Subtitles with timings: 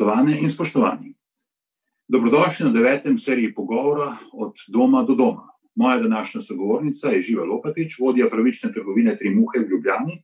[0.00, 1.10] Spoštovane in spoštovani,
[2.08, 5.48] dobrodošli na devetem seriji pogovora od doma do doma.
[5.74, 10.16] Moja današnja sogovornica je Živa Lopatič, vodja pravične trgovine Tri Muhe v Ljubljani,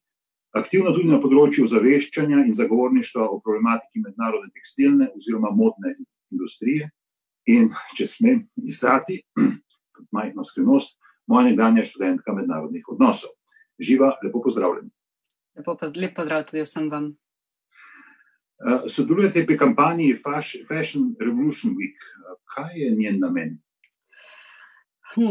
[0.56, 5.92] aktivna tudi na področju zaveščanja in zagovorništva o problematiki mednarodne tekstilne oziroma modne
[6.32, 6.88] industrije.
[7.52, 7.68] In
[8.00, 9.18] če smem izdati,
[9.98, 10.96] kot majhno skrivnost,
[11.28, 13.36] moja nekdanja študentka mednarodnih odnosov.
[13.76, 14.88] Živa, lepo pozdravljeni.
[15.60, 17.12] Lepo, lep pozdrav tudi vsem vam.
[18.56, 20.16] Uh, sodelujete pri kampanji
[20.68, 22.00] Fashion Revolution Week.
[22.54, 23.58] Kaj je njen namen?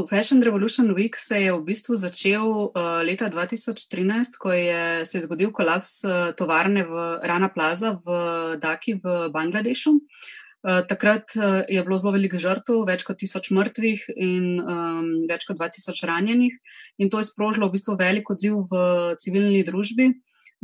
[0.09, 2.69] Fashion Revolution Week se je v bistvu začel uh,
[3.05, 8.93] leta 2013, ko je se je zgodil kolaps uh, tovarne v Rana Plaza v Daki
[8.93, 9.91] v Bangladešu.
[9.91, 15.49] Uh, takrat uh, je bilo zelo veliko žrtev, več kot tisoč mrtvih in um, več
[15.49, 16.53] kot 2000 ranjenih,
[17.01, 20.13] in to je sprožilo v bistvu velik odziv v civilni družbi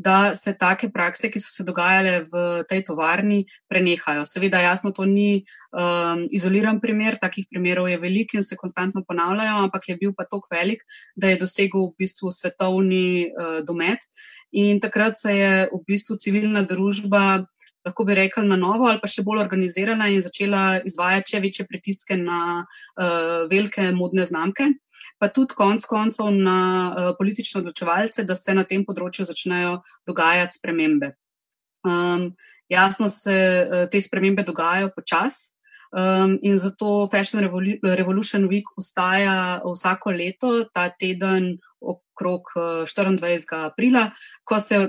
[0.01, 4.25] da se take prakse, ki so se dogajale v tej tovarni, prenehajo.
[4.25, 9.63] Seveda, jasno, to ni um, izoliran primer, takih primerov je veliko in se konstantno ponavljajo,
[9.67, 10.83] ampak je bil pa tako velik,
[11.15, 14.05] da je dosegel v bistvu svetovni uh, domet.
[14.51, 17.45] In takrat se je v bistvu civilna družba
[17.85, 21.65] lahko bi rekli, na novo ali pa še bolj organizirana in začela izvajati še večje
[21.69, 24.67] pritiske na uh, velike modne znamke,
[25.21, 30.59] pa tudi konec koncev na uh, politične odločevalce, da se na tem področju začnejo dogajati
[30.59, 31.15] spremembe.
[31.87, 32.31] Um,
[32.69, 35.55] jasno se uh, te spremembe dogajajo počasi.
[35.91, 37.43] Um, in zato Fashion
[37.83, 43.43] Revolution Week ustaja vsako leto, ta teden okrog 24.
[43.65, 44.05] aprila,
[44.47, 44.79] ko se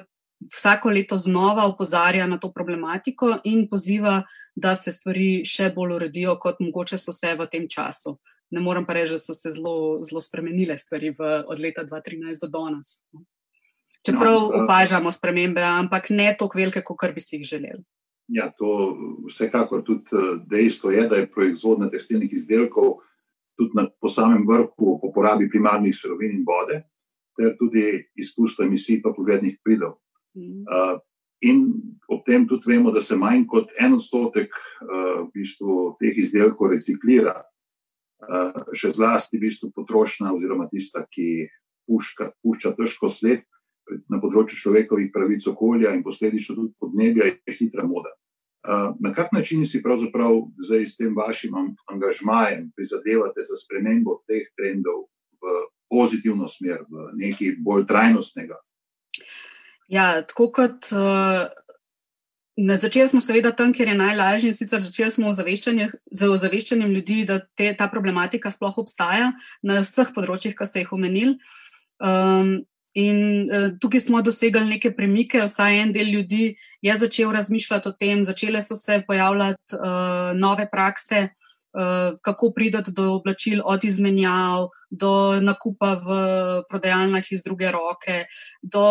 [0.52, 4.22] vsako leto znova opozarja na to problematiko in poziva,
[4.54, 8.16] da se stvari še bolj uredijo, kot mogoče so se v tem času.
[8.50, 12.42] Ne morem pa reči, da so se zelo, zelo spremenile stvari v, od leta 2013
[12.42, 12.98] do danes.
[14.02, 17.84] Čeprav no, uh, opažamo spremembe, ampak ne tako velike, kot bi si jih želeli.
[18.32, 18.96] Ja, to
[19.28, 23.00] vsekakor tudi eh, dejstvo je, da je proizvodnja tekstilnih izdelkov
[23.58, 26.82] tudi na, po samem vrhu po porabi primarnih surovin in vode,
[27.36, 27.84] ter tudi
[28.18, 30.01] izpustov emisij pa povednih pridov.
[30.34, 30.98] Uh,
[31.42, 31.64] in
[32.08, 36.72] ob tem tudi vemo, da se manj kot en odstotek uh, v bistvu, teh izdelkov
[36.72, 41.48] reciklira, uh, še zlasti v bistvu potrošnja, oziroma tista, ki
[41.88, 43.44] puška, pušča težko sled
[44.08, 48.14] na področju človekovih pravic, okolja in posledično tudi podnebja, je hitra moda.
[48.62, 51.56] Uh, na kak način si pravzaprav zdaj s tem vašim
[51.90, 55.08] angažmajem prizadevate za spremembo teh trendov
[55.42, 55.56] v
[55.90, 58.54] pozitivno smer, v nekaj bolj trajnostnega?
[59.92, 61.52] Ja, tako kot uh,
[62.56, 67.40] na začetku smo, seveda, tam, kjer je najlažje, sicer začeli smo z ozaveščanjem ljudi, da
[67.44, 69.32] te, ta problematika sploh obstaja
[69.62, 71.36] na vseh področjih, ki ste jih omenili.
[72.00, 72.62] Um,
[72.96, 73.20] in
[73.52, 76.54] uh, tukaj smo dosegli neke premike, vsaj en del ljudi
[76.84, 81.28] je začel razmišljati o tem, začele so se pojavljati uh, nove prakse.
[82.22, 86.08] Kako prideti do oblačil, od izmenjav, do nakupa v
[86.68, 88.28] prodajalnah iz druge roke,
[88.60, 88.84] do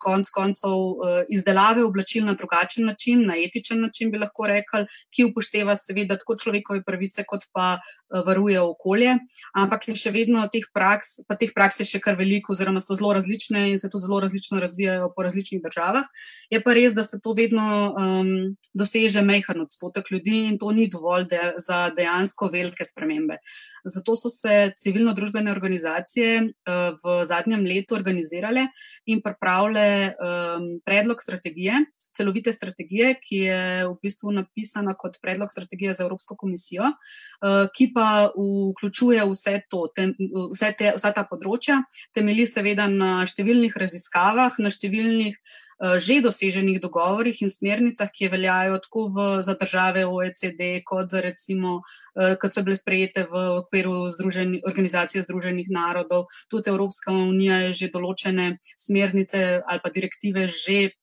[0.00, 5.28] konc koncev eh, izdelave oblačil na drugačen način, na etičen način, bi lahko rekli, ki
[5.28, 9.18] upošteva seveda tako človekove pravice, kot pa eh, varuje okolje.
[9.52, 12.96] Ampak je še vedno teh praks, pa teh praks je še kar veliko, oziroma so
[12.96, 16.08] zelo različne in se tudi zelo različno razvijajo po različnih državah.
[16.48, 20.88] Je pa res, da se to vedno um, doseže mehko odstotek ljudi in to ni
[20.88, 22.21] dovolj de za dejansko
[22.52, 23.36] velike spremembe.
[23.84, 28.68] Zato so se civilno-družbene družbene organizacije uh, v zadnjem letu organizirale
[29.06, 31.84] in pripravile um, predlog strategije,
[32.14, 37.92] celovite strategije, ki je v bistvu napisana kot predlog strategije za Evropsko komisijo, uh, ki
[37.94, 40.14] pa vključuje vse, to, tem,
[40.52, 41.82] vse, te, vsa ta področja,
[42.14, 45.38] temelji seveda na številnih raziskavah, na številnih
[45.71, 51.20] Eh, že doseženih dogovorih in smernicah, ki veljajo tako v, za države OECD, kot za
[51.20, 51.82] recimo,
[52.14, 56.30] eh, kot so bile sprejete v okviru Združeni, organizacije Združenih narodov.
[56.48, 60.94] Tudi Evropska unija je že določene smernice ali pa direktive že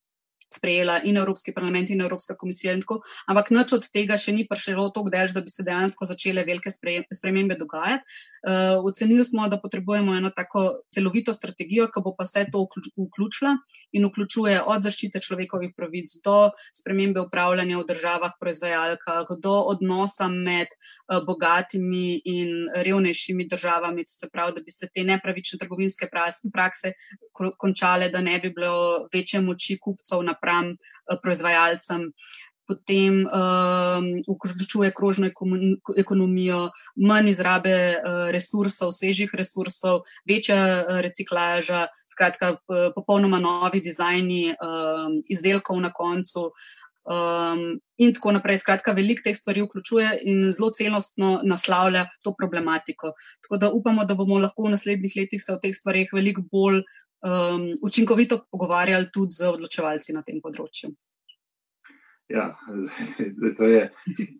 [0.54, 2.74] sprejela in Evropski parlament in Evropska komisija.
[2.74, 6.06] In tako, ampak nič od tega še ni prišlo tako delž, da bi se dejansko
[6.10, 6.72] začele velike
[7.14, 8.04] spremembe dogajati.
[8.40, 13.56] Uh, ocenili smo, da potrebujemo eno tako celovito strategijo, ki bo pa vse to vključila
[13.92, 20.72] in vključuje od zaščite človekovih pravic do spremembe upravljanja v državah, proizvajalkah, do odnosa med
[20.74, 26.94] uh, bogatimi in revnejšimi državami, to se pravi, da bi se te nepravične trgovinske prakse
[27.34, 32.14] končale, da ne bi bilo večje moči kupcev na napram eh, proizvajalcem.
[32.70, 35.26] Potem um, vključuje krožno
[35.98, 36.60] ekonomijo,
[37.02, 42.60] manj izrabe uh, resursov, svežih resursov, večja uh, reciklaža, skratka,
[42.94, 46.52] popolnoma novi dizajni um, izdelkov na koncu.
[47.10, 48.60] Um, in tako naprej.
[48.62, 53.16] Skratka, veliko teh stvari vključuje in zelo celostno naslavlja to problematiko.
[53.42, 56.84] Tako da upamo, da bomo lahko v naslednjih letih se o teh stvarih veliko bolj
[57.22, 60.92] um, učinkovito pogovarjali tudi z odločevalci na tem področju.
[62.30, 62.54] Ja,
[63.58, 63.90] to je,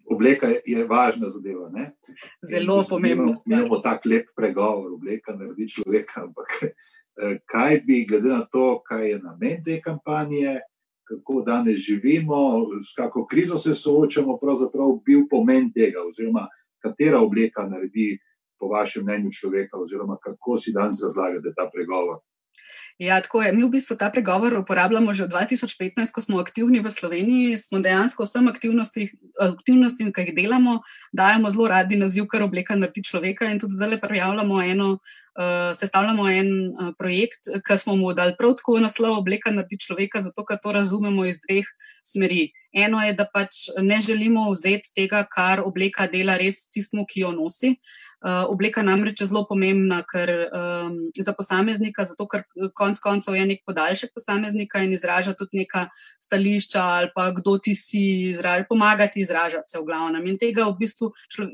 [0.06, 1.70] obleka je važna zadeva.
[1.74, 1.92] Ne?
[2.46, 3.34] Zelo pomembna.
[3.46, 6.28] Mi imamo tako lep pregovor, obleka naredi človeka.
[6.28, 10.60] Ampak eh, kaj bi, glede na to, kaj je namen te kampanje,
[11.10, 16.46] kako danes živimo, s kakšno krizo se soočamo, pravzaprav bil pomen tega, oziroma
[16.84, 18.20] katera obleka naredi,
[18.60, 22.20] po vašem mnenju, človeka, oziroma kako si danes razlagate ta pregovor.
[22.98, 23.54] Ja, tako je.
[23.54, 27.58] Mi v bistvu ta pregovor uporabljamo že od 2015, ko smo aktivni v Sloveniji.
[27.58, 30.82] Smo dejansko vsem aktivnostim, ki jih delamo,
[31.14, 33.48] dajemo zelo radi naziv, kar obleka naredi človeka.
[33.48, 34.90] In tudi zdaj le prijavljamo eno,
[35.40, 40.22] uh, sestavljamo en uh, projekt, ki smo mu dali prav tako naslov Obleka naredi človeka,
[40.22, 41.66] zato ker to razumemo iz dveh
[42.06, 42.50] smeri.
[42.74, 47.32] Eno je, da pač ne želimo vzeti tega, kar obleka dela res tistmu, ki jo
[47.34, 47.74] nosi.
[48.20, 52.44] Uh, obleka namreč je zelo pomembna ker, um, za posameznika, zato ker
[52.76, 55.86] konec koncev je nek podaljšek posameznika in izraža tudi neka
[56.26, 58.04] stališča ali pa kdo ti si,
[58.34, 60.28] izraža, pomagati izražati se v glavnem.
[60.28, 61.14] In tega v bistvu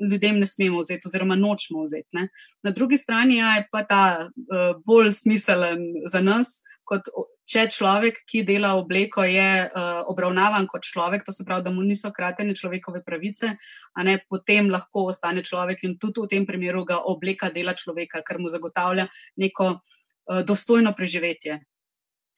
[0.09, 2.17] ljudem ne smemo vzeti oziroma nočemo vzeti.
[2.17, 2.27] Ne.
[2.63, 7.07] Na drugi strani ja, je pa ta uh, bolj smiselen za nas, kot
[7.45, 11.85] če človek, ki dela obleko, je uh, obravnavan kot človek, to se pravi, da mu
[11.85, 13.53] niso kratene človekove pravice,
[13.93, 18.23] a ne potem lahko ostane človek in tudi v tem primeru ga obleka dela človeka,
[18.25, 19.07] ker mu zagotavlja
[19.41, 21.61] neko uh, dostojno preživetje.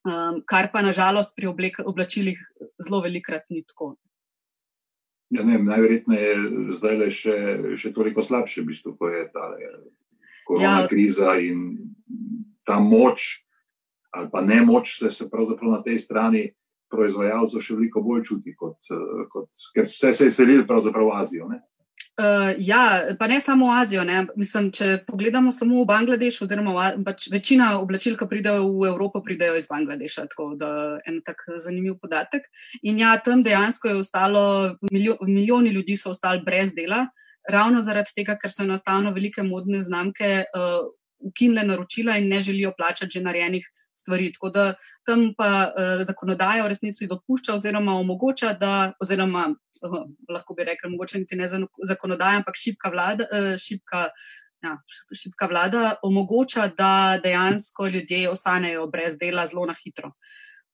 [0.08, 2.40] Um, kar pa nažalost pri oblek, oblačilih
[2.80, 3.96] zelo velikrat ni tako.
[5.36, 7.38] Ja, ne, najverjetneje je zdaj le še,
[7.76, 9.50] še toliko slabše, v bistvu, ko je ta
[10.48, 11.92] korona ja, kriza in
[12.64, 13.47] ta moč
[14.16, 16.44] ali pa ne moč se, se pravzaprav na tej strani
[16.92, 21.18] proizvajalcev še veliko bolj čuti, kot, eh, kot, ker vse se je selili pravzaprav v
[21.22, 21.50] Azijo.
[21.50, 21.60] Ne?
[22.18, 24.02] Uh, ja, pa ne samo v Azijo.
[24.40, 29.54] Mislim, če pogledamo samo v Bangladeš, oziroma pač večina oblačil, ki pridejo v Evropo, pridejo
[29.60, 30.26] iz Bangladeša.
[30.32, 32.48] Tako da je en tak zanimiv podatek.
[32.82, 34.42] In ja, tam dejansko je ostalo,
[34.90, 37.06] milijo, milijoni ljudi so ostali brez dela,
[37.46, 40.90] ravno zaradi tega, ker so enostavno velike modne znamke uh,
[41.22, 43.70] ukinile naročila in ne želijo plačati že narejenih
[44.08, 44.32] stvari.
[44.34, 44.66] Tako da
[45.06, 50.02] tam pa uh, zakonodaja v resnici dopušča oziroma omogoča, da, oziroma uh,
[50.32, 51.48] lahko bi rekli, mogoče niti ne
[51.92, 53.30] zakonodaja, ampak šipka vlada.
[53.32, 54.10] Uh, šipka,
[54.66, 54.72] Ja,
[55.14, 60.10] šipka vlada omogoča, da dejansko ljudje ostanejo brez dela zelo na hitro.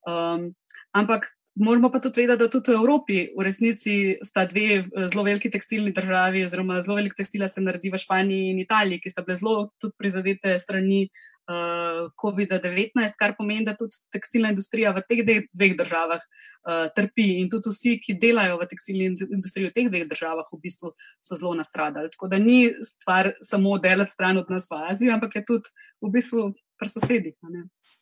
[0.08, 0.54] Um,
[0.96, 5.52] ampak moramo pa tudi vedeti, da tudi v Evropi v resnici sta dve zelo veliki
[5.52, 9.38] tekstilni državi, oziroma zelo velik tekstila se naredi v Španiji in Italiji, ki sta bile
[9.38, 11.08] zelo prizadete strani
[11.50, 17.50] uh, COVID-19, kar pomeni, da tudi tekstilna industrija v teh dveh državah uh, trpi in
[17.52, 20.94] tudi vsi, ki delajo v tekstilni industriji v teh dveh državah, v bistvu
[21.24, 22.12] so zelo nastradali.
[22.14, 26.14] Tako da ni stvar samo delati stran od nas v Aziji, ampak je tudi v
[26.14, 27.36] bistvu pri sosedih.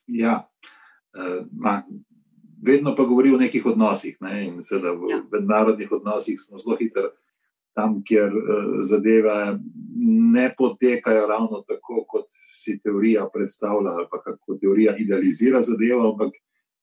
[0.08, 0.42] Ja.
[1.12, 1.82] Uh, ma,
[2.62, 4.18] vedno pa govori o nekih odnosih.
[4.22, 4.46] Ne?
[4.48, 5.22] In seveda v ja.
[5.32, 7.10] mednarodnih odnosih smo zelo hitri
[7.78, 9.38] tam, kjer uh, zadeve
[10.36, 16.38] ne potekajo ravno tako, kot si teorija predstavlja, ali pa kako teorija idealizira zadevo, ampak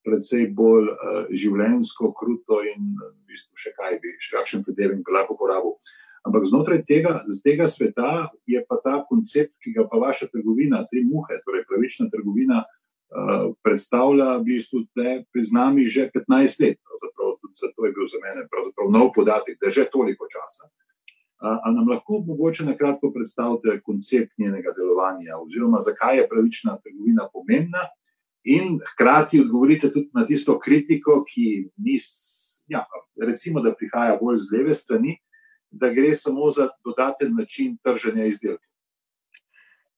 [0.06, 5.16] predvsej bolj uh, življensko, kruto in v bistvu še kaj bi, še kakšen predelek bi
[5.16, 5.76] lahko uporabil.
[6.28, 11.04] Ampak znotraj tega, tega sveta je pa ta koncept, ki ga pa vaša trgovina, tri
[11.06, 12.64] muhe, torej pravična trgovina,
[13.62, 14.84] predstavlja v bistvu
[15.32, 16.78] pri nami že 15 let.
[17.58, 18.46] Zato je bil za mene
[18.92, 20.68] nov podatek, da je že toliko časa.
[21.38, 27.28] Ali nam lahko mogoče na kratko predstavite koncept njenega delovanja, oziroma zakaj je pravična trgovina
[27.32, 27.86] pomembna,
[28.44, 31.96] in hkrati odgovorite tudi na tisto kritiko, ki ni,
[32.68, 32.84] ja,
[33.22, 35.18] recimo, da prihaja bolj z leve strani,
[35.70, 38.66] da gre samo za dodaten način trženja izdelkov.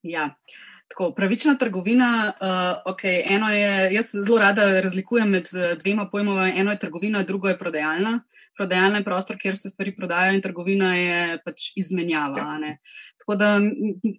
[0.02, 0.24] Ja.
[0.24, 6.08] Uh, Tako, pravična trgovina, uh, okay, eno je, jaz zelo rada razlikujem med eh, dvema
[6.10, 6.48] pojmoma.
[6.56, 8.20] Eno je trgovina, drugo je prodajalna.
[8.56, 12.38] Prodajalna je prostor, kjer se stvari prodajajo, in trgovina je pač izmenjava.
[12.38, 12.74] Ja.
[13.18, 13.60] Tako da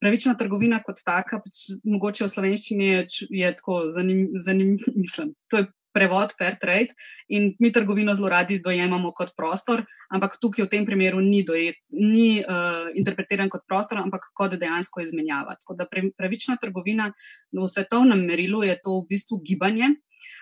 [0.01, 5.35] pravična trgovina kot taka, pač, mogoče v slovenščini je, je tako zanimivo, zanim, mislim.
[5.51, 6.95] To je prevod fair trade
[7.27, 11.79] in mi trgovino zelo radi dojemamo kot prostor, ampak tukaj v tem primeru ni, dojet,
[11.91, 15.55] ni uh, interpretiran kot prostor, ampak kot dejansko izmenjava.
[15.59, 17.11] Tako da pravična trgovina
[17.51, 19.95] v svetovnem merilu je to v bistvu gibanje.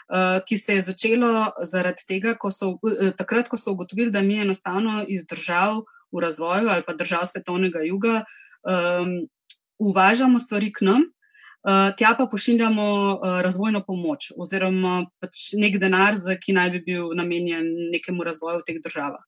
[0.09, 4.19] Uh, ki se je začelo zaradi tega, ko so, uh, takrat, ko so ugotovili, da
[4.25, 8.25] mi enostavno iz držav v razvoju ali pa držav svetovnega juga
[8.65, 9.29] um,
[9.79, 11.05] uvažamo stvari k nam,
[11.97, 17.65] tja pa pošiljamo uh, razvojno pomoč oziroma pač nek denar, ki naj bi bil namenjen
[17.91, 19.23] nekemu razvoju v teh državah.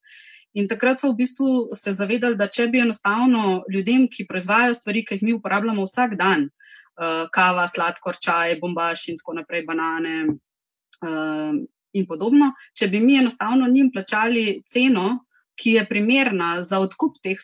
[0.53, 5.03] In takrat so v bistvu se zavedali, da če bi enostavno ljudem, ki proizvajajo stvari,
[5.05, 10.39] ki jih mi uporabljamo vsak dan, uh, kava, sladkor, čaj, bombaž in tako naprej, banane
[11.97, 15.25] in podobno, če bi mi enostavno njim plačali ceno,
[15.59, 17.37] ki je primerna za odkup teh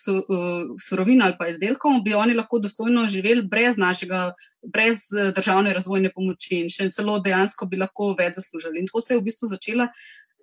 [0.81, 4.31] surovin ali pa izdelkov, bi oni lahko dostojno živeli brez našega,
[4.63, 8.79] brez eh, državne razvojne pomoči in še celo dejansko bi lahko več zaslužili.
[8.79, 9.89] In tako se je v bistvu začela,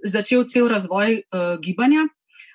[0.04, 2.04] začel cel razvoj uh, gibanja.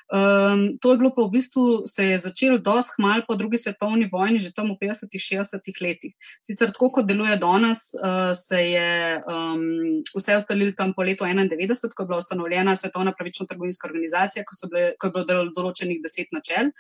[0.09, 4.09] Um, to je bilo pa v bistvu, se je začelo dosti hmal po drugi svetovni
[4.09, 6.13] vojni, že tam v 50-ih, 60-ih letih.
[6.41, 11.93] Sicer tako, kot deluje danes, uh, se je um, vse ustalilo tam po letu 91,
[11.93, 16.33] ko je bila ustanovljena Svetovna pravična trgovinska organizacija, ko, bile, ko je bilo določenih deset
[16.33, 16.73] načel.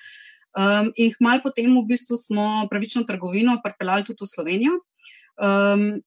[0.57, 4.79] Um, in hmal potem v bistvu smo pravično trgovino pripeljali tudi v Slovenijo
[5.37, 6.01] um,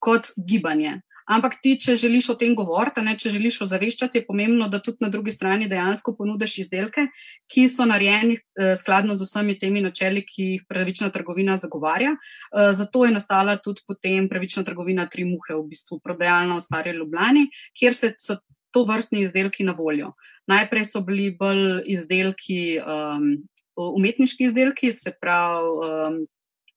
[0.00, 1.02] kot gibanje.
[1.24, 5.00] Ampak ti, če želiš o tem govoriti, ne, če želiš ozaveščati, je pomembno, da tudi
[5.00, 7.06] na drugi strani dejansko ponudiš izdelke,
[7.48, 12.12] ki so narejeni eh, skladno z vsemi temi načeli, ki jih pravična trgovina zagovarja.
[12.16, 16.92] Eh, zato je nastala tudi potem pravična trgovina Tri muhe, v bistvu prodajalna v Stari
[16.92, 18.36] Ljubljani, kjer so
[18.74, 20.12] to vrstni izdelki na voljo.
[20.50, 22.78] Najprej so bili bolj izdelki.
[22.84, 26.18] Um, Umetniški izdelki, se pravi, um,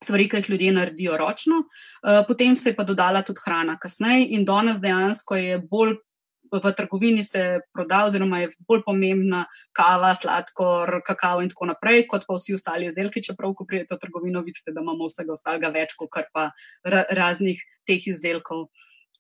[0.04, 1.64] stvari, ki jih ljudje naredijo ročno,
[2.04, 5.98] eh, potem se je pa dodala tudi hrana kasneje in danes dejansko je bolj.
[6.48, 9.42] V trgovini se proda, oziroma je bolj pomembna
[9.76, 13.20] kava, sladkor, kakao in tako naprej, kot pa vsi ostali izdelki.
[13.20, 16.46] Čeprav, ko pridete v trgovino, vidite, da imamo vsega ostalega več, kot pa
[17.20, 18.70] raznih teh izdelkov.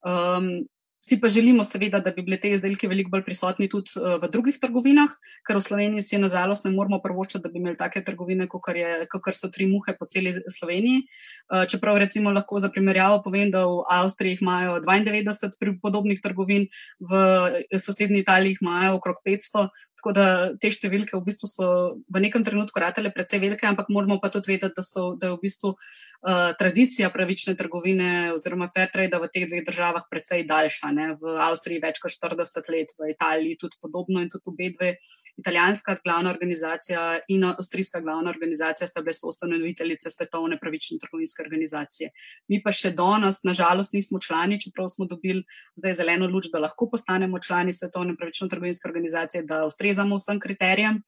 [0.07, 0.69] Um,
[1.07, 4.27] Si pa želimo, seveda, da bi bili te izdelki veliko bolj prisotni tudi uh, v
[4.31, 5.13] drugih trgovinah,
[5.47, 9.47] ker v Sloveniji si nažalost ne moramo prvočiti, da bi imeli take trgovine, kot so
[9.47, 11.05] tri muhe po celi Sloveniji.
[11.47, 16.67] Uh, čeprav recimo lahko za primerjavo povem, da v Avstriji imajo 92 podobnih trgovin,
[16.99, 20.25] v sosednji Italiji imajo okrog 500, Tako da
[20.61, 21.67] te številke v bistvu so
[22.05, 25.33] v nekem trenutku ratele precej velike, ampak moramo pa tudi vedeti, da, so, da je
[25.33, 30.91] v bistvu uh, tradicija pravične trgovine oziroma fair trade v teh dveh državah precej daljša.
[30.93, 31.07] Ne?
[31.17, 34.91] V Avstriji več kot 40 let, v Italiji tudi podobno in tudi obe dve.
[35.37, 42.09] Italijanska glavna organizacija in avstrijska glavna organizacija sta bile soustanoviteljice Svetovne pravične trgovinske organizacije.
[42.47, 45.43] Mi pa še danes, nažalost, nismo člani, čeprav smo dobili
[45.75, 49.45] zdaj zeleno luč, da lahko postanemo člani Svetovne pravične trgovinske organizacije
[49.87, 51.01] ustrezamo vsem kriterijem,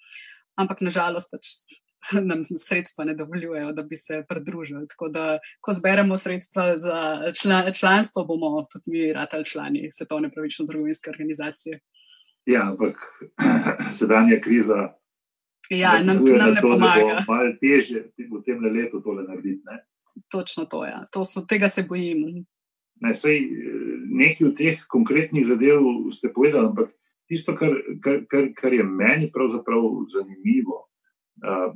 [0.56, 1.46] ampak nažalost pač
[2.30, 4.88] nam sredstva ne dovoljujejo, da bi se pridružili.
[4.88, 10.66] Tako da, ko zberemo sredstva za član, članstvo, bomo tudi mi ratali člani Svetovne pravične
[10.66, 11.80] trgovinske organizacije.
[12.46, 12.96] Ja, ampak
[14.00, 14.96] sedanja kriza.
[15.70, 17.26] Ja, nam, nam ne to, pomaga.
[17.28, 19.62] Malo težje v tem letu tole narediti.
[19.66, 19.84] Ne?
[20.32, 20.86] Točno to.
[20.86, 21.04] Ja.
[21.12, 22.46] To so, tega se bojim.
[23.04, 25.84] Ne, sej, eh, nekaj od teh konkretnih zadev
[26.16, 26.96] ste povedali, ampak
[27.30, 30.88] tisto, kar, kar, kar, kar je meni pravzaprav zanimivo,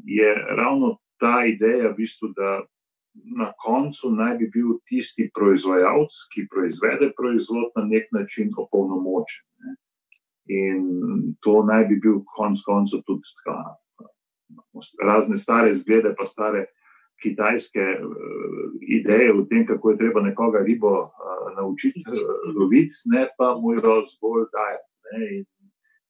[0.06, 2.64] je ravno ta ideja, v bistvu, da
[3.38, 9.46] na koncu naj bi bil tisti proizvajalec, ki proizvede proizvod na nek način opolnomočen.
[9.62, 9.76] Ne?
[10.58, 10.88] In
[11.46, 13.58] to naj bi bil konec koncev tudi tka,
[15.06, 16.66] razne stare zglede, pa stare.
[17.24, 22.18] Kitajske uh, ideje o tem, kako je treba nekoga ribo uh, naučiti uh,
[22.58, 25.44] loviti, ne pa mu jo zgolj dajati ne,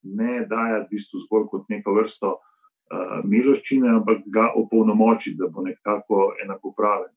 [0.04, 5.64] ne dajati v bistvu zgolj kot neko vrsto uh, miloščine, ampak ga opolnomočiti, da bo
[5.66, 7.12] nekako enakopraven.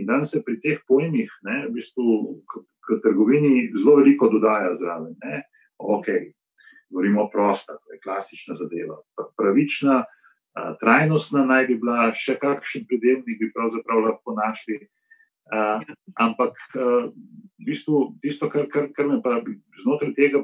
[0.00, 2.16] In danes se pri teh pojmih, ne, v bistvu,
[2.48, 5.14] k, k trgovini zelo veliko dodaja zraven.
[5.24, 5.42] Ne.
[5.82, 6.08] Ok,
[6.90, 8.98] govorimo prosta, to je klasična zadeva.
[9.36, 14.80] Pravična, uh, trajnostna naj bi bila, še kakšen pridevnik bi pravzaprav lahko našli.
[15.52, 15.82] Uh,
[16.22, 17.10] ampak uh,
[17.58, 19.40] v bistvu, tisto, kar, kar, kar me pa
[19.82, 20.42] znotraj tega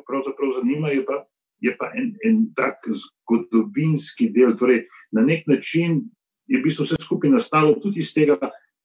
[0.58, 1.24] zanima, je pa,
[1.60, 4.56] je pa en, en tak zgodovinski del.
[4.58, 6.10] Torej, na nek način
[6.46, 8.36] je v bistvu vse skupaj nastalo tudi iz tega,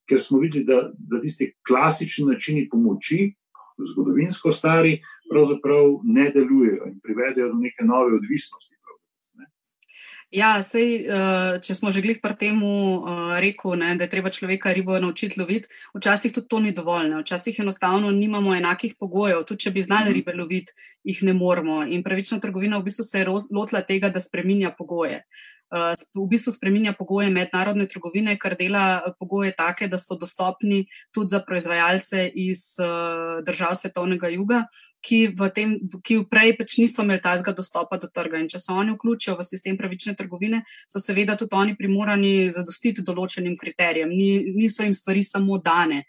[0.10, 3.34] ker smo videli, da, da tisti klasični načini pomoči,
[3.80, 5.00] zgodovinsko stari,
[5.32, 8.76] pravzaprav ne delujejo in privedejo do neke nove odvisnosti.
[10.34, 14.32] Ja, sej, eh, če smo že glih pri tem eh, rekel, ne, da je treba
[14.34, 17.12] človeka ribo naučiti loviti, včasih tudi to ni dovolj.
[17.12, 17.22] Ne.
[17.22, 19.44] Včasih enostavno nimamo enakih pogojev.
[19.46, 20.14] Tudi če bi znali mhm.
[20.18, 20.74] ribe loviti,
[21.06, 21.84] jih ne moremo.
[21.86, 25.22] In pravična trgovina v bistvu se je lotila tega, da spreminja pogoje.
[25.74, 30.86] Eh, v bistvu spreminja pogoje mednarodne trgovine, kar dela eh, pogoje take, da so dostopni
[31.10, 34.68] tudi za proizvajalce iz eh, držav svetovnega juga,
[35.02, 38.38] ki, tem, ki prej pač niso imeli tazga dostopa do trga.
[38.38, 43.02] In če se oni vključijo v sistem pravične trgovine, so seveda tudi oni primorani zadostiti
[43.02, 46.04] določenim kriterijem, Ni, niso jim stvari samo dane.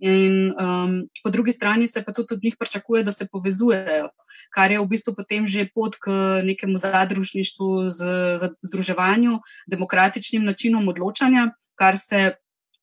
[0.00, 4.08] In um, po drugi strani se pa tudi od njih pričakuje, da se povezujejo,
[4.54, 6.10] kar je v bistvu potem že pot k
[6.44, 8.00] nekemu zadružništvu, z,
[8.40, 9.38] z združevanju,
[9.68, 12.32] demokratičnim načinom odločanja, kar se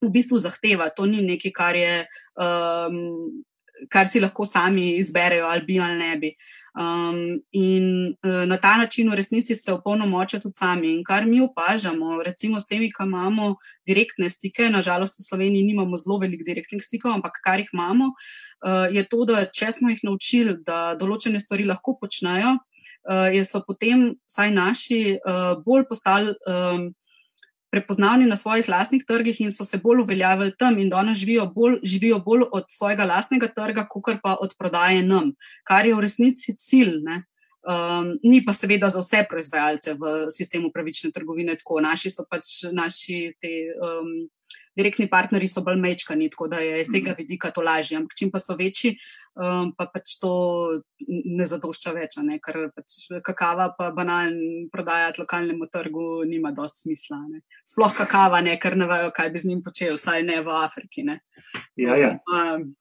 [0.01, 0.89] v bistvu zahteva.
[0.93, 2.05] To ni nekaj, kar je.
[2.37, 3.43] Um,
[3.89, 6.31] kar si lahko sami izberejo, ali bi ali ne bi.
[6.77, 10.93] Um, in uh, na ta način v resnici se opolnomočijo tudi sami.
[10.93, 13.55] In kar mi opažamo, recimo s temi, ki imamo
[13.87, 18.87] direktne stike, nažalost v Sloveniji nimamo zelo velik direktnih stikov, ampak kar jih imamo, uh,
[18.93, 22.57] je to, da če smo jih naučili, da določene stvari lahko počnejo,
[23.09, 26.37] uh, so potem vsaj naši uh, bolj postali.
[26.45, 26.91] Um,
[27.71, 31.79] prepoznavni na svojih lastnih trgih in so se bolj uveljavili tam, in danes živijo bolj,
[31.83, 35.33] živijo bolj od svojega lastnega trga, kot pa od prodaje nam,
[35.63, 37.01] kar je v resnici cilj.
[37.03, 37.23] Ne?
[37.67, 41.81] Um, ni pa seveda za vse proizvajalce v sistemu pravične trgovine tako.
[41.83, 43.53] Naši so pač naši te.
[43.75, 44.29] Um,
[44.77, 47.17] direktni partnerji so bolj mečkani, tako da je iz tega mhm.
[47.21, 47.97] vidika to lažje.
[47.97, 48.95] Ampak čim pa so večji,
[49.35, 50.31] um, pa pač to
[51.07, 52.39] ne zadošča več, ne?
[52.43, 54.37] ker pač kakava pa banan
[54.73, 57.21] prodajati lokalnemu trgu nima dosti smisla.
[57.27, 57.43] Ne?
[57.67, 58.57] Sploh kakava, ne?
[58.61, 61.07] ker ne vejo, kaj bi z njim počeli, vsaj ne v Afriki.
[61.07, 61.21] Ne?
[61.75, 62.17] Ja, ja.
[62.31, 62.75] Um,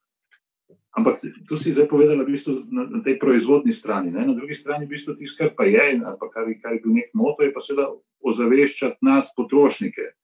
[0.97, 4.09] Ampak tu si zdaj povedala, v bistvu, na, na tej proizvodni strani.
[4.09, 4.25] Ne?
[4.25, 6.97] Na drugi strani, v bistvu, tisto, kar pa je, ali pa kar, kar je bil
[6.97, 7.93] nek moto, je pa seveda
[8.25, 10.17] ozaveščati nas, potrošnike.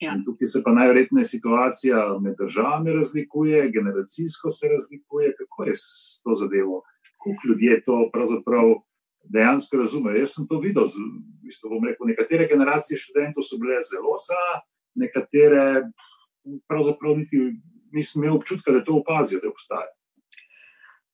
[0.00, 0.14] Ja.
[0.24, 6.34] Tukaj se pa najverjetneje situacija med državami razlikuje, generacijsko se razlikuje, kako je s to
[6.34, 6.82] zadevo,
[7.20, 8.66] kako ljudje to pravzaprav
[9.24, 10.16] dejansko razumejo.
[10.16, 14.40] Jaz sem to videl, v bistvu, rekel, nekatere generacije študentov so bile zelo za,
[14.94, 15.84] nekatere
[16.68, 17.60] pravzaprav niti
[17.92, 19.90] nisem imel občutka, da to opazijo, da obstaja.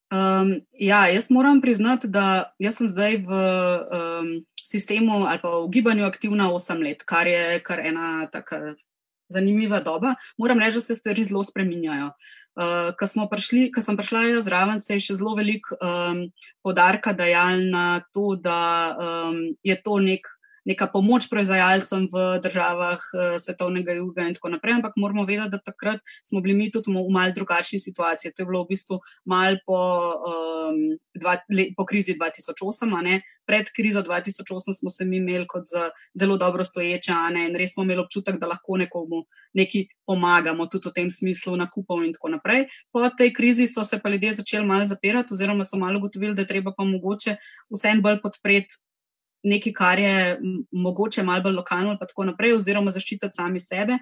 [0.06, 4.28] Um, ja, jaz moram priznati, da sem zdaj v um,
[4.62, 8.76] sistemu ali pa v gibanju aktivna 8 let, kar je kar ena tako
[9.28, 10.14] zanimiva doba.
[10.38, 12.12] Moram reči, da se stvari zelo spreminjajo.
[12.54, 13.06] Uh, ko,
[13.82, 16.28] sem prišla jaz zraven, se je še zelo velik um,
[16.62, 20.30] podarka dajal na to, da um, je to nek
[20.66, 24.80] neka pomoč proizvajalcem v državah uh, svetovnega juga in tako naprej.
[24.80, 28.34] Ampak moramo vedeti, da takrat smo bili mi tudi v mal drugačni situaciji.
[28.34, 29.78] To je bilo v bistvu mal po,
[30.26, 33.22] um, dva, le, po krizi 2008.
[33.46, 35.70] Pred krizo 2008 smo se mi imeli kot
[36.14, 37.14] zelo dobro stoječe
[37.46, 39.22] in res smo imeli občutek, da lahko nekomu
[39.54, 42.66] nekaj pomagamo, tudi v tem smislu nakupov in tako naprej.
[42.90, 46.42] Po tej krizi so se pa ljudje začeli malo zapirati, oziroma so malo ugotovili, da
[46.42, 47.36] je treba pa mogoče
[47.70, 48.82] vsem bolj podpreti
[49.44, 50.38] nekaj, kar je
[50.72, 53.98] mogoče malo bolj lokalno, pa tako naprej, oziroma zaščititi sami sebe.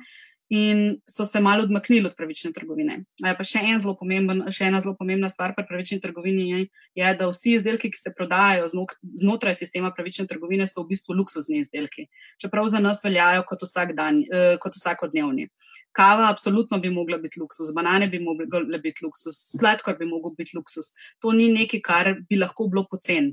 [0.53, 2.99] In so se malo odmaknili od pravične trgovine.
[3.23, 6.59] Pa še, en pomemben, še ena zelo pomembna stvar pri pravični trgovini je,
[7.01, 11.62] je, da vsi izdelki, ki se prodajajo znotraj sistema pravične trgovine, so v bistvu luksuzni
[11.64, 12.07] izdelki.
[12.44, 15.49] Čeprav za nas veljajo kot, vsak dan, eh, kot vsakodnevni.
[15.97, 20.59] Kava, absolutno bi mogla biti luksus, banane bi mogle biti luksus, sladkor bi mogel biti
[20.59, 20.92] luksus.
[21.25, 23.33] To ni nekaj, kar bi lahko bilo pocen.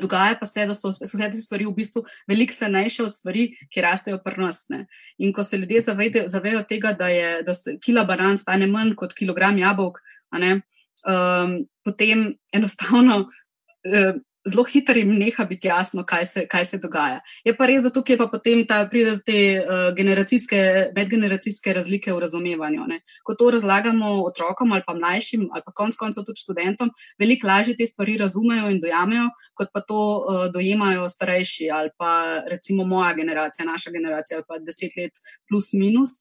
[0.00, 3.84] Dogaja pa se, da so vse te stvari v bistvu veliko cenejše od stvari, ki
[3.84, 4.86] rastejo prnostne.
[5.18, 5.84] In ko se ljudje
[6.26, 7.54] zavedajo tega, da je da
[7.84, 9.98] kila banan stane manj kot kilogram jabolk,
[10.32, 17.20] um, potem enostavno uh, zelo hitro jim neha biti jasno, kaj se, kaj se dogaja.
[17.44, 20.60] Je pa res, da tukaj pa potem ta, pride do te uh, generacijske,
[20.96, 22.86] medgeneracijske razlike v razumevanju.
[22.90, 23.00] Ne.
[23.26, 26.90] Ko to razlagamo otrokom ali pa mlajšim, ali pa konec koncev tudi študentom,
[27.22, 29.28] veliko lažje te stvari razumejo in dojamejo,
[29.58, 34.58] kot pa to uh, dojemajo starejši ali pa recimo moja generacija, naša generacija ali pa
[34.58, 36.18] deset let plus minus.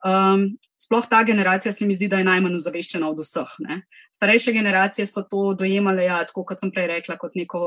[0.00, 0.56] Um,
[0.90, 3.50] sploh ta generacija se mi zdi, da je najmanj ozaveščena od vseh.
[3.62, 3.82] Ne.
[4.16, 7.60] Starejše generacije so to dojemale, ja, tako kot sem prej rekla, kot neko,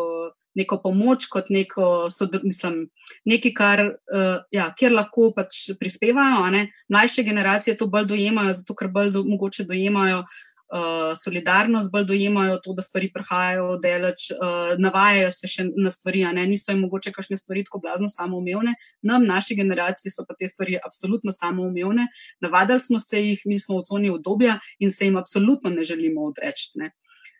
[0.59, 2.09] neko pomoč, kot neko,
[2.43, 2.89] mislim,
[3.25, 6.43] nekaj, kar, uh, ja, kjer lahko pač prispevajo.
[6.91, 10.25] Mlajše generacije to bolj dojemajo, zato ker bolj do, mogoče dojemajo
[10.71, 16.23] uh, solidarnost, bolj dojemajo to, da stvari prihajajo daleč, uh, navajajo se še na stvari,
[16.33, 16.45] ne?
[16.47, 18.75] niso jim mogoče kakšne stvari tako blazno samoumevne.
[19.01, 22.07] Nam, naši generaciji, so pa te stvari absolutno samoumevne.
[22.41, 26.29] Navadili smo se jih, mi smo v coni obdobja in se jim absolutno ne želimo
[26.31, 26.71] odreči.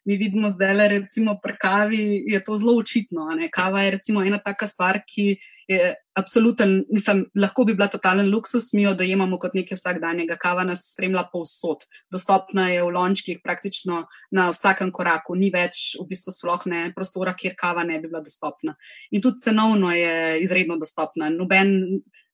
[0.05, 1.05] Mi vidimo zdaj, da je
[1.43, 3.29] pri kavi to zelo očitno.
[3.53, 8.84] Kava je ena taka stvar, ki je absoluten, mislim, lahko bi bila totalen luksus, mi
[8.84, 10.38] jo dojemamo kot nekaj vsakdanjega.
[10.41, 16.08] Kava nas spremlja povsod, dostopna je v lončkih praktično na vsakem koraku, ni več v
[16.10, 18.76] bistvu sploh ne prostora, kjer kava ne bi bila dostopna.
[19.12, 21.32] In tudi cenovno je izredno dostopna.
[21.34, 21.73] Noben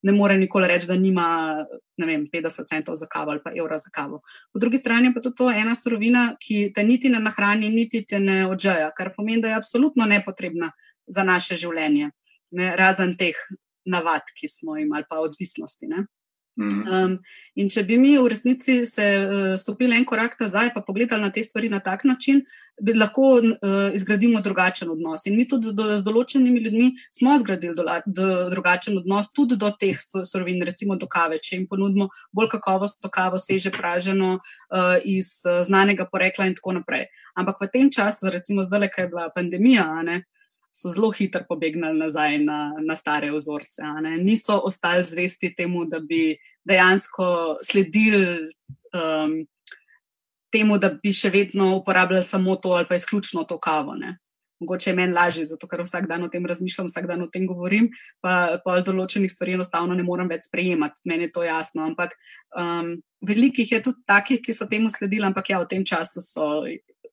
[0.01, 1.65] ne more nikoli reči, da nima
[1.97, 4.21] vem, 50 centov za kavo ali pa evra za kavo.
[4.53, 8.19] Po drugi strani pa je to ena surovina, ki te niti ne nahrani, niti te
[8.19, 10.71] ne odžeja, kar pomeni, da je absolutno nepotrebna
[11.09, 12.11] za naše življenje,
[12.51, 13.37] ne, razen teh
[13.89, 15.87] navad, ki smo jim ali pa odvisnosti.
[15.87, 16.05] Ne.
[16.59, 17.13] Um,
[17.55, 21.29] in če bi mi v resnici se uh, stopili en korak nazaj, pa pogledali na
[21.31, 22.41] te stvari na tak način,
[22.83, 25.23] bi lahko uh, izgradili drugačen odnos.
[25.29, 29.71] In mi tudi do, z določenimi ljudmi smo zgradili do, do, drugačen odnos, tudi do
[29.71, 35.37] teh surovin, recimo do kave, če jim ponudimo bolj kakovostno kavo, sveže praženo uh, iz
[35.47, 37.07] uh, znanega porekla in tako naprej.
[37.39, 40.38] Ampak v tem času, recimo zdaj, kaj je bila pandemija, ne, uh,
[40.79, 43.83] so zelo hitro pobegnili nazaj na, na stare vzorce.
[44.21, 48.47] Niso ostali zvesti temu, da bi dejansko sledili
[48.95, 49.35] um,
[50.51, 53.95] temu, da bi še vedno uporabljali samo to ali pa izključno to kavo.
[53.95, 54.17] Ne?
[54.59, 57.45] Mogoče je meni lažje, zato ker vsak dan o tem razmišljam, vsak dan o tem
[57.47, 57.91] govorim,
[58.23, 61.85] pa pa določenih stvari enostavno ne morem več sprejemati, meni je to jasno.
[61.87, 62.15] Ampak
[62.59, 66.49] um, velikih je tudi takih, ki so temu sledili, ampak ja, v tem času so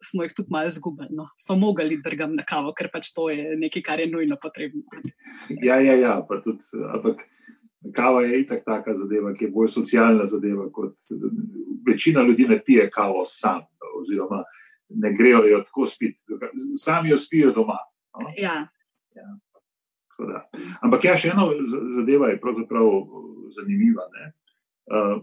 [0.02, 1.08] smo jih tudi malo izgubili.
[1.10, 1.28] No.
[1.40, 4.82] So mogli drgati na kavo, ker pač to je nekaj, kar je nujno potrebno.
[5.62, 7.24] Ja, ja, ja tudi, ampak
[7.94, 10.68] kava je itak taka zadeva, ki je bolj socialna zadeva.
[11.86, 13.62] Večina ljudi ne pije kavo sam,
[14.00, 14.42] oziroma
[14.88, 16.22] ne grejo jo tako spiti,
[16.78, 17.78] sami jo spijo doma.
[18.20, 18.30] No.
[18.38, 18.68] Ja.
[19.16, 19.38] Ja.
[20.80, 21.44] Ampak ja, še ena
[21.98, 22.88] zadeva je pravzaprav
[23.52, 24.06] zanimiva.
[24.86, 25.18] Uh,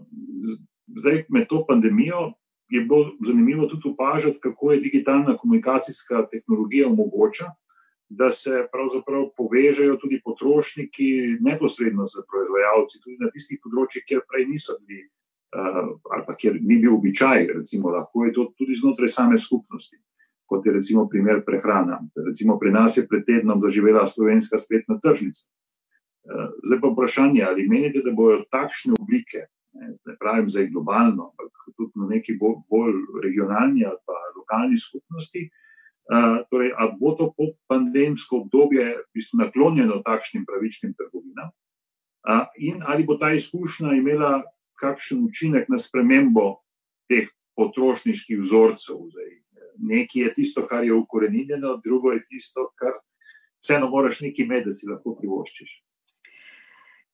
[1.00, 2.34] zdaj, med to pandemijo,
[2.74, 7.46] je bilo zanimivo tudi opažati, kako je digitalna komunikacijska tehnologija omogoča,
[8.08, 11.08] da se pravzaprav povežejo tudi potrošniki
[11.40, 15.06] neposredno z proizvajalci, tudi na tistih področjih, kjer prej niso bili,
[15.56, 19.98] uh, ali pa kjer ni bil običaj, recimo, lahko je to tudi znotraj same skupnosti.
[20.44, 22.02] Kot je recimo primer prehrana.
[22.26, 25.48] Recimo pri nas je pred tednom zaživela slovenska spletna tržnica.
[26.68, 29.46] Zdaj pa vprašanje, ali menite, da bodo takšne oblike
[29.80, 35.48] ne pravim zdaj globalno, ampak tudi na neki bolj, bolj regionalni ali pa lokalni skupnosti.
[36.50, 37.30] Torej, ali bo to
[37.68, 41.52] pandemsko obdobje v bistvu naklonjeno takšnim pravičnim trgovinam,
[42.60, 44.42] in ali bo ta izkušnja imela
[44.80, 46.60] kakšen učinek na spremembo
[47.08, 49.00] teh potrošniških vzorcev.
[49.12, 49.30] Zdaj,
[49.78, 53.00] nekaj je tisto, kar je ukorenjeno, drugo je tisto, kar
[53.62, 55.70] vseeno moraš nekaj imeti, da si lahko privoščiš.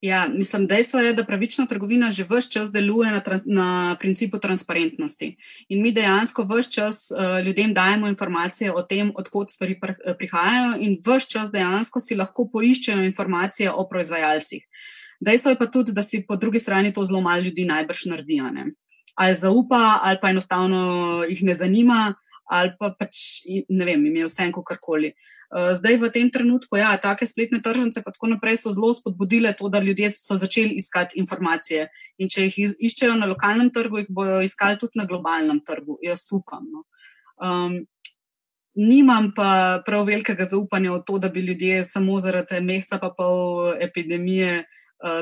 [0.01, 5.37] Ja, mislim, dejstvo je, da pravična trgovina že vse čas deluje na, na principu transparentnosti.
[5.69, 10.15] In mi dejansko vse čas uh, ljudem dajemo informacije o tem, odkot stvari pr eh,
[10.19, 14.65] prihajajo, in vse čas dejansko si lahko poiščejo informacije o proizvajalcih.
[15.21, 18.49] Dejstvo je pa tudi, da si po drugi strani to zelo malo ljudi najbrž naredijo.
[19.15, 22.15] Ali zaupa, ali pa enostavno jih ne zanima
[22.51, 25.13] ali pa pač ne vem, imel vse en kakorkoli.
[25.51, 29.53] Uh, zdaj v tem trenutku, ja, take spletne tržnice, pa tako naprej, so zelo spodbudile
[29.55, 31.87] to, da ljudje so začeli iskati informacije.
[32.19, 36.01] In če jih iščejo na lokalnem trgu, jih bodo iskali tudi na globalnem trgu.
[36.03, 36.67] Jaz upam.
[36.75, 36.85] No.
[37.39, 37.79] Um,
[38.75, 43.77] nimam pa prav velikega zaupanja v to, da bi ljudje samo zaradi meseca pa pol
[43.79, 44.65] epidemije.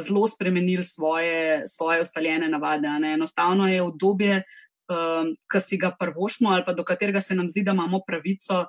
[0.02, 2.90] Zelo spremenili svoje, svoje ustaljene navade.
[3.12, 4.40] Enostavno je obdobje,
[4.88, 8.66] um, ki si ga prvošmo ali do katerega se nam zdi, da imamo pravico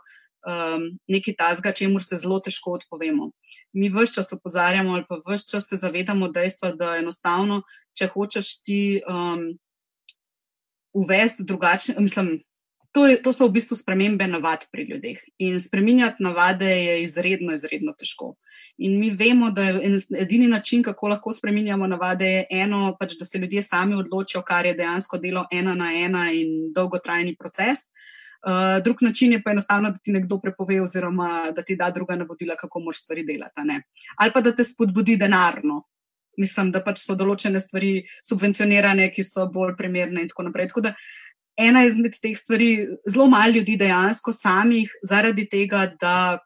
[0.48, 3.32] um, nekaj tazga, čemu se zelo težko odpovemo.
[3.74, 7.62] Mi vse čas opozarjamo ali pa vse čas se zavedamo dejstva, da enostavno,
[7.98, 9.58] če hočeš ti um,
[10.94, 12.40] uvesti drugačne, mislim,
[12.92, 15.20] to, je, to so v bistvu spremembe navad pri ljudeh.
[15.46, 18.34] In spremenjati navade je izredno, izredno težko.
[18.78, 23.38] In mi vemo, da je edini način, kako lahko spremenjamo navade, eno, pač, da se
[23.38, 27.86] ljudje sami odločijo, kar je dejansko delo ena na ena in dolgotrajni proces.
[28.40, 32.16] Uh, drug način je pa enostavno, da ti nekdo prepove, oziroma da ti da druga
[32.16, 33.62] navodila, kako moš stvari delati.
[34.18, 35.84] Ali pa da te spodbudi denarno.
[36.38, 40.70] Mislim, da pač so določene stvari subvencionirane, ki so bolj primerne, in tako naprej.
[40.72, 41.29] Tako da, uh,
[41.60, 46.40] ena izmed teh stvari, zelo malo ljudi dejansko samih, zaradi tega, da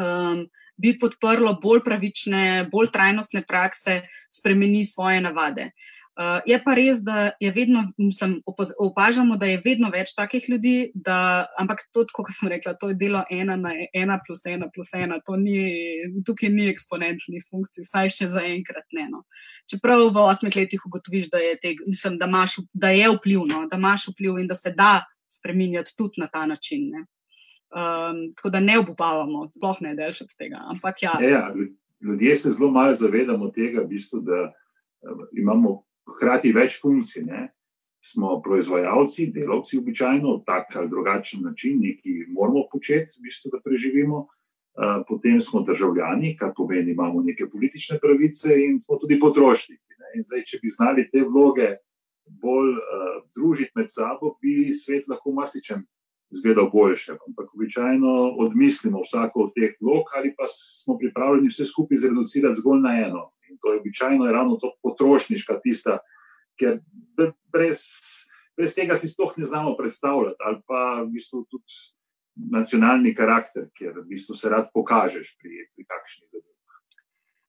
[0.00, 0.46] um,
[0.78, 4.00] bi podprlo bolj pravične, bolj trajnostne prakse,
[4.32, 5.70] spremeni svoje navade.
[6.18, 8.40] Uh, je pa res, da je vedno, mislim,
[8.82, 12.96] opažamo, da je vedno več takih ljudi, da, ampak to, kot sem rekla, to je
[12.98, 15.62] delo ena na ena plus ena plus ena, ni,
[16.26, 19.06] tukaj ni eksponentnih funkcij, vsaj še za enkrat ne.
[19.12, 19.22] No.
[19.70, 23.78] Čeprav v osmih letih ugotoviš, da je, te, mislim, da, maš, da je vplivno, da
[23.78, 26.90] imaš vpliv in da se da spremenjati tudi na ta način.
[26.98, 27.06] Ne.
[27.70, 30.66] Um, tako da ne obupavamo, sploh ne delč od tega.
[30.74, 31.14] Ampak, ja.
[31.22, 31.68] Ja, ja,
[32.02, 37.24] ljudje se zelo malo zavedamo tega, v bistvu, da uh, imamo hkrati več funkcij.
[37.26, 37.48] Ne?
[38.04, 44.26] Smo proizvajalci, delavci, običajno, tak ali drugačen način, ki moramo početi, v bistvu, da preživimo.
[45.08, 49.82] Potem smo državljani, kar pomeni, imamo neke politične pravice, in smo tudi potrošniki.
[50.22, 51.74] Zdaj, če bi znali te vloge
[52.42, 55.84] bolj uh, družiti med sabo, bi svet lahko marsičem
[56.30, 57.16] izgledal boljše.
[57.28, 62.82] Ampak običajno odmislimo vsako od teh vlog, ali pa smo pripravljeni vse skupaj zreducirati zgolj
[62.84, 63.30] na eno.
[63.50, 65.98] In to je običajno je ravno to potrošniška tista,
[66.58, 66.80] ker
[67.52, 67.80] brez,
[68.56, 71.80] brez tega si sploh ne znamo predstavljati, ali pa v bistvu tudi
[72.50, 76.48] nacionalni karakter, ker v bistvu se rad pokažeš pri, pri kakšni zadevi.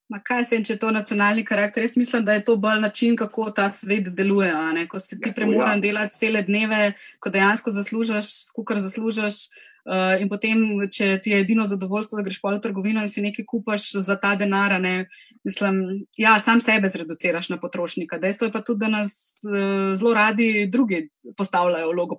[0.10, 1.84] Ma kaj se, če je to nacionalni karakter?
[1.86, 4.50] Jaz mislim, da je to bolj način, kako ta svet deluje.
[4.90, 5.82] Ko si ti ja, premoran ja.
[5.84, 9.38] delati cele dneve, ko dejansko zaslužiš, kukar zaslužiš.
[9.88, 10.60] Uh, in potem,
[10.92, 14.36] če ti je edino zadovoljstvo, da greš po trgovino in si nekaj kupaš za ta
[14.36, 15.08] denar, ne,
[15.48, 15.80] mislim,
[16.18, 18.20] ja, sam sebe zreduciraš na potrošnika.
[18.20, 19.16] Dejstvo je pa tudi, da nas
[19.48, 22.18] uh, zelo radi drugi postavljajo vlogo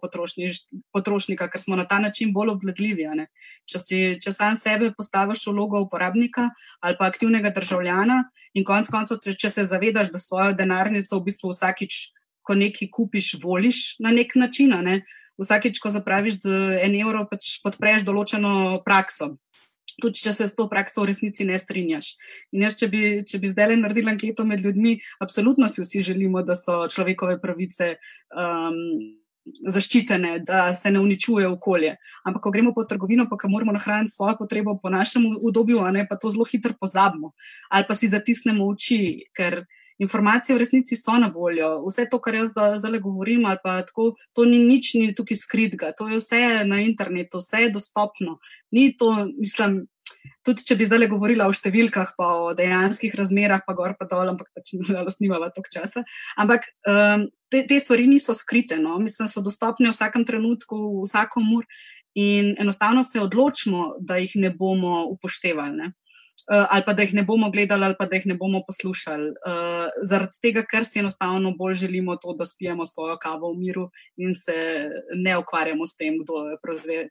[0.92, 3.06] potrošnika, ker smo na ta način bolj obvladljivi.
[3.68, 6.48] Če, si, če sam sebe postaviš v vlogo uporabnika
[6.80, 8.22] ali pa aktivnega državljana
[8.54, 12.00] in konec koncev, če, če se zavedaš, da svojo denarnico v bistvu vsakič,
[12.42, 14.74] ko nekaj kupiš, voliš na nek način.
[14.84, 15.02] Ne,
[15.40, 16.40] vsakeč, ko zapraviš,
[16.84, 19.36] en evro pač podpreš določeno prakso.
[20.00, 22.14] Tudi, če se s to prakso v resnici ne strinjaš.
[22.56, 26.04] In jaz, če bi, če bi zdaj le naredil anketo med ljudmi, absolutno si vsi
[26.12, 27.96] želimo, da so človekove pravice
[28.32, 28.78] um,
[29.44, 31.96] zaščitene, da se ne uničuje okolje.
[32.24, 36.06] Ampak, ko gremo po trgovino, pa moramo nahraniti svojo potrebo po našem udobju, a ne
[36.08, 37.32] pa to zelo hitro pozabimo
[37.70, 39.64] ali pa si zatisnemo oči, ker
[40.00, 41.74] informacije v resnici so na voljo.
[41.84, 46.20] Vse to, kar jaz zdaj govorim, tako, to ni nič ni tukaj skritega, to je
[46.20, 48.38] vse na internetu, vse je dostopno.
[48.72, 49.84] Ni to, mislim.
[50.44, 54.28] Tudi, če bi zdaj govorila o številkah, pa o dejanskih razmerah, pa gor pa dol,
[54.32, 56.02] ampak pač nimamo toliko časa.
[56.40, 58.98] Ampak um, te, te stvari niso skrite, no?
[59.00, 61.64] mislim, so dostopne v vsakem trenutku, vsakomur
[62.20, 65.76] in enostavno se odločimo, da jih ne bomo upoštevali.
[65.76, 65.92] Ne?
[66.50, 69.28] Uh, ali pa da jih ne bomo gledali, ali pa da jih ne bomo poslušali.
[69.30, 73.90] Uh, zaradi tega, ker si enostavno bolj želimo to, da spijemo svojo kavo v miru
[74.16, 74.56] in se
[75.14, 76.58] ne ukvarjamo s tem, kdo je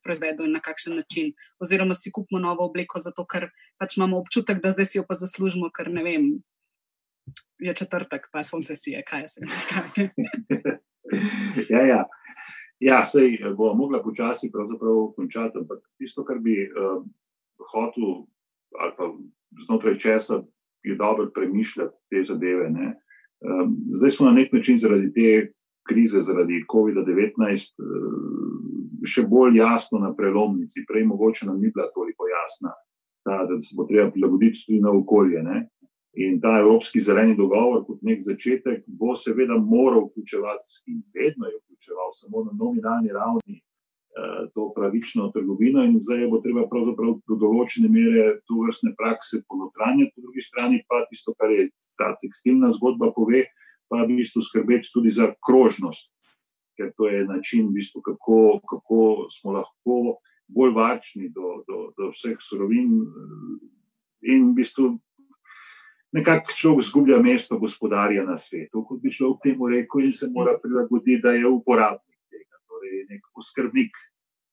[0.04, 1.34] proizvedel in na kakšen način.
[1.60, 3.50] Oziroma si kupimo novo obleko, zato ker
[3.80, 6.30] pač imamo občutek, da zdaj si jo pa zaslužimo, ker ne vem.
[7.60, 10.10] Je četrtek, pa sonce si je, kaj se mi zdi.
[11.74, 12.04] ja, ja.
[12.80, 17.04] ja, sej bo mogla počasi končati, ampak tisto, kar bi uh,
[17.72, 18.24] hotel
[18.80, 19.14] ali pa
[19.66, 20.44] znotraj česa
[20.84, 22.70] je dobro premišljati te zadeve.
[22.70, 22.88] Ne.
[23.42, 25.54] Ehm, zdaj smo na nek način zaradi te
[25.90, 30.86] krize, zaradi COVID-19, ehm, še bolj jasno na prelomnici.
[30.88, 32.74] Prej mogoče nam ni bila toliko jasna,
[33.24, 35.44] ta, da se bo treba prilagoditi tudi na okolje.
[35.44, 35.68] Ne.
[36.20, 41.60] In ta Evropski zeleni dogovor, kot nek začetek, bo seveda moral vključevati, in vedno je
[41.62, 43.69] vključeval, samo na nominalni ravni, Eh,
[44.54, 50.12] to pravično trgovino, in zdaj bo treba pravzaprav do določene mere to vrstne prakse ponotranjati,
[50.16, 53.46] po drugi strani pa tisto, kar je ta tekstilna zgodba pove,
[53.90, 56.10] pa v bistvu skrbeti tudi za krožnost,
[56.78, 60.18] ker to je način, v bistvu, kako, kako smo lahko
[60.50, 62.90] bolj varčni do, do, do vseh surovin
[64.26, 64.98] in v bistvu.
[66.10, 70.56] Nekako človek zgublja mesto gospodarja na svetu, kot bi človek temu rekel, in se mora
[70.58, 72.09] prilagoditi, da je uporabnik
[72.80, 74.00] torej nek oskrbnik.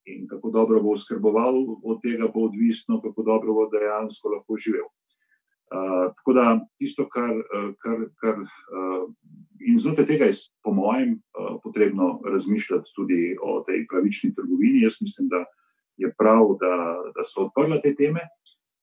[0.06, 4.86] In kako dobro bo oskrboval, od tega bo odvisno, kako dobro bo dejansko lahko živel.
[5.66, 6.44] Uh, tako da
[6.78, 7.32] tisto, kar,
[7.82, 9.08] kar, kar uh,
[9.66, 14.84] in znotraj tega je, po mojem, uh, potrebno razmišljati tudi o tej pravični trgovini.
[14.86, 15.42] Jaz mislim, da
[15.96, 16.74] je prav, da,
[17.16, 18.22] da so odprla te teme.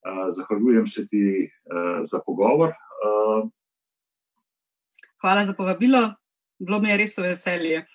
[0.03, 2.75] Uh, zahvaljujem se ti uh, za pogovor.
[2.99, 3.47] Uh,
[5.23, 6.03] Hvala za povabilo,
[6.59, 7.85] bilo mi je res veselje.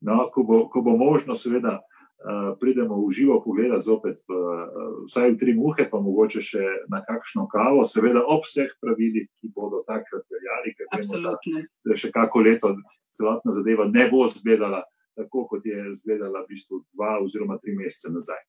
[0.00, 5.34] No, ko, bo, ko bo možno, seveda, uh, pridemo v živo pogledati zopet, uh, vsaj
[5.34, 9.84] v tri muhe, pa mogoče še na kakšno kavo, seveda ob vseh pravilih, ki bodo
[9.88, 11.36] takrat veljali, ker vemo, da,
[11.84, 12.72] da še kako leto
[13.12, 14.84] celotna zadeva ne bo izgledala
[15.18, 18.40] tako, kot je izgledala v bistvu dva oziroma tri mesece nazaj.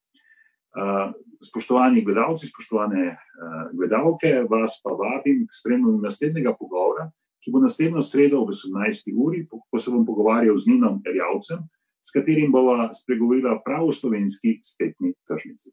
[0.72, 1.10] Uh,
[1.44, 7.10] spoštovani gledalci, spoštovane uh, gledalke, vas pa vabim k spremljanju naslednjega pogovora
[7.42, 9.10] ki bo naslednjo sredo ob 18.
[9.18, 11.64] uri, ko se bom pogovarjal z Ninom Erjavcem,
[12.02, 15.70] s katerim bova spregovorila prav o slovenski spletni tržnici.